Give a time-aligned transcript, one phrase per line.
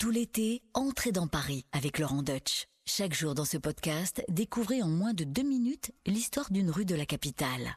[0.00, 2.64] Tout l'été, entrez dans Paris avec Laurent Deutsch.
[2.86, 6.94] Chaque jour dans ce podcast, découvrez en moins de deux minutes l'histoire d'une rue de
[6.94, 7.76] la capitale.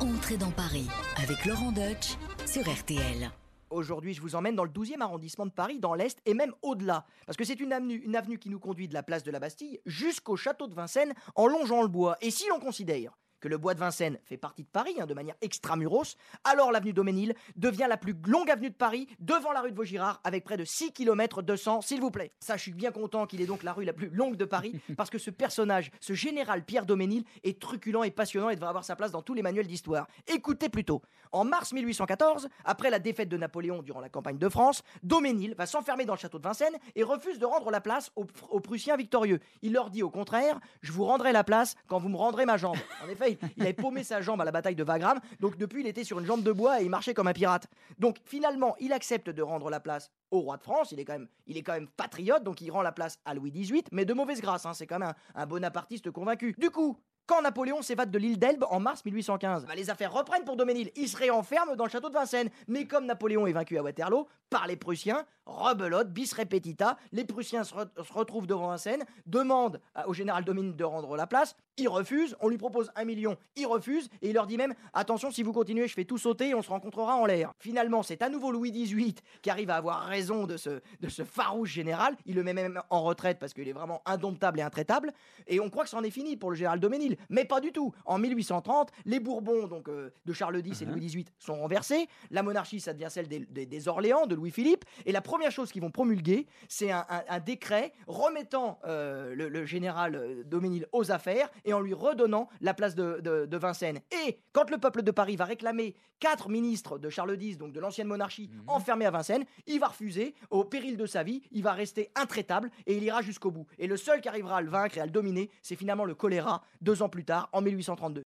[0.00, 0.88] Entrez dans Paris
[1.22, 3.30] avec Laurent Deutsch sur RTL.
[3.68, 7.04] Aujourd'hui, je vous emmène dans le 12e arrondissement de Paris, dans l'Est et même au-delà.
[7.26, 9.40] Parce que c'est une avenue, une avenue qui nous conduit de la place de la
[9.40, 12.16] Bastille jusqu'au château de Vincennes en longeant le bois.
[12.22, 15.14] Et si l'on considère que le bois de Vincennes fait partie de Paris hein, de
[15.14, 19.72] manière extramuros, alors l'avenue Doménil devient la plus longue avenue de Paris devant la rue
[19.72, 22.32] de Vaugirard avec près de 6 km 200 s'il vous plaît.
[22.40, 24.80] Ça je suis bien content qu'il est donc la rue la plus longue de Paris
[24.96, 28.84] parce que ce personnage, ce général Pierre Doménil est truculent et passionnant et devrait avoir
[28.84, 30.06] sa place dans tous les manuels d'histoire.
[30.26, 31.02] Écoutez plutôt.
[31.32, 35.66] En mars 1814, après la défaite de Napoléon durant la campagne de France, Doménil va
[35.66, 38.96] s'enfermer dans le château de Vincennes et refuse de rendre la place aux, aux Prussiens
[38.96, 39.40] victorieux.
[39.62, 42.56] Il leur dit au contraire, je vous rendrai la place quand vous me rendrez ma
[42.56, 42.78] jambe.
[43.04, 45.86] En effet, il avait paumé sa jambe à la bataille de Wagram, donc depuis il
[45.86, 47.66] était sur une jambe de bois et il marchait comme un pirate.
[47.98, 51.14] Donc finalement, il accepte de rendre la place au roi de France, il est quand
[51.14, 54.04] même, il est quand même patriote, donc il rend la place à Louis XVIII, mais
[54.04, 56.54] de mauvaise grâce, hein, c'est quand même un, un bonapartiste convaincu.
[56.58, 56.96] Du coup,
[57.30, 60.90] quand Napoléon s'évade de l'île d'Elbe en mars 1815, bah, les affaires reprennent pour Doménil.
[60.96, 62.50] Il se réenferme dans le château de Vincennes.
[62.66, 67.62] Mais comme Napoléon est vaincu à Waterloo par les Prussiens, rebelote, bis repetita, les Prussiens
[67.62, 71.54] se, re se retrouvent devant Vincennes, demandent au général Doménil de rendre la place.
[71.76, 75.30] Il refuse, on lui propose un million, il refuse, et il leur dit même Attention,
[75.30, 77.52] si vous continuez, je fais tout sauter et on se rencontrera en l'air.
[77.58, 81.24] Finalement, c'est à nouveau Louis XVIII qui arrive à avoir raison de ce, de ce
[81.24, 82.16] farouche général.
[82.26, 85.12] Il le met même en retraite parce qu'il est vraiment indomptable et intraitable.
[85.46, 87.16] Et on croit que c'en est fini pour le général Doménil.
[87.28, 87.92] Mais pas du tout.
[88.04, 92.08] En 1830, les Bourbons donc, euh, de Charles X et Louis XVIII sont renversés.
[92.30, 94.84] La monarchie, ça devient celle des, des, des Orléans, de Louis-Philippe.
[95.06, 99.48] Et la première chose qu'ils vont promulguer, c'est un, un, un, décret remettant euh, le,
[99.48, 103.56] le, général euh, Doménil aux affaires et en lui redonnant la place de, de, de,
[103.56, 104.00] Vincennes.
[104.26, 107.80] Et quand le peuple de Paris va réclamer quatre ministres de Charles X, donc de
[107.80, 108.68] l'ancienne monarchie, mmh.
[108.68, 111.42] enfermés à Vincennes, il va refuser au péril de sa vie.
[111.50, 113.66] Il va rester intraitable et il ira jusqu'au bout.
[113.78, 116.14] Et le seul qui arrivera à le vaincre et à le dominer, c'est finalement le
[116.14, 118.22] choléra deux ans plus tard, en 1832.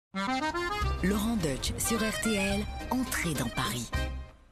[1.04, 2.62] Laurent Deutsch sur RTL,
[2.92, 3.90] entrée dans Paris.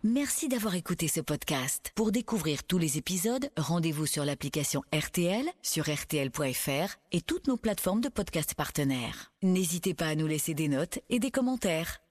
[0.04, 1.92] Merci d'avoir écouté ce podcast.
[1.94, 8.02] Pour découvrir tous les épisodes, rendez-vous sur l'application RTL, sur rtl.fr et toutes nos plateformes
[8.02, 9.32] de podcast partenaires.
[9.44, 12.00] N'hésitez pas à nous laisser des notes et des commentaires.